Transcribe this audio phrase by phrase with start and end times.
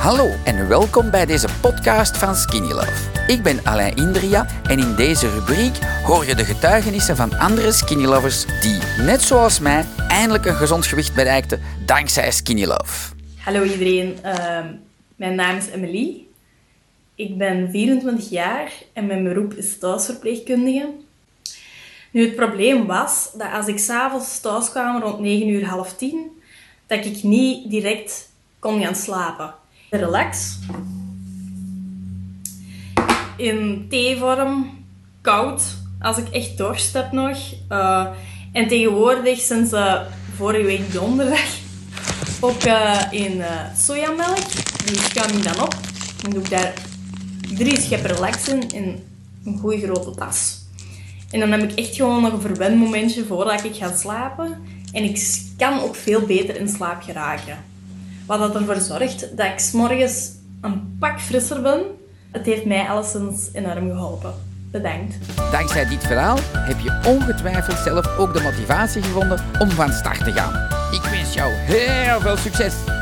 [0.00, 3.26] Hallo en welkom bij deze podcast van Skinny Love.
[3.26, 8.04] Ik ben Alain Indria en in deze rubriek hoor je de getuigenissen van andere Skinny
[8.04, 13.14] Lovers die, net zoals mij, eindelijk een gezond gewicht bereikten dankzij Skinny Love.
[13.36, 14.64] Hallo iedereen, uh,
[15.16, 16.26] mijn naam is Emily.
[17.14, 20.88] Ik ben 24 jaar en mijn beroep is thuisverpleegkundige.
[22.10, 26.42] Nu, het probleem was dat als ik s'avonds thuis kwam rond 9 uur, half 10,
[26.86, 29.59] dat ik niet direct kon gaan slapen.
[29.90, 30.58] Relax.
[33.36, 34.70] In theevorm,
[35.20, 35.62] koud,
[36.00, 37.38] als ik echt dorst heb nog.
[37.72, 38.06] Uh,
[38.52, 40.00] en tegenwoordig, sinds uh,
[40.36, 41.58] vorige week donderdag,
[42.40, 43.42] ook uh, in
[43.76, 44.52] sojamelk.
[44.84, 45.76] Die schuim ik dan op.
[46.22, 46.72] Dan doe ik daar
[47.54, 49.04] drie scheppen relax in, in
[49.44, 50.58] een goede grote tas.
[51.30, 54.58] En dan heb ik echt gewoon nog een verwendmomentje voordat ik ga slapen.
[54.92, 57.58] En ik kan ook veel beter in slaap geraken.
[58.30, 60.30] Wat dat ervoor zorgt dat ik s'morgens
[60.60, 61.80] een pak frisser ben.
[62.30, 64.34] Het heeft mij alleszins enorm geholpen.
[64.70, 65.14] Bedankt.
[65.52, 70.32] Dankzij dit verhaal heb je ongetwijfeld zelf ook de motivatie gevonden om van start te
[70.32, 70.54] gaan.
[70.94, 72.99] Ik wens jou heel veel succes!